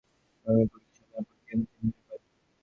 [0.45, 2.21] ধর্মের প্রকৃত সাধনা প্রত্যেকের নিজের নিজের কাজ।